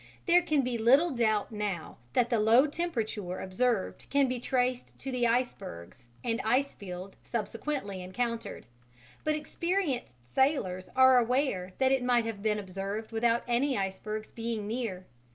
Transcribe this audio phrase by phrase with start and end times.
[0.25, 5.11] There can be little doubt now that the low temperature observed can be traced to
[5.11, 8.65] the icebergs and ice field subsequently encountered,
[9.23, 14.65] but experienced sailors are aware that it might have been observed without any icebergs being
[14.65, 15.05] near.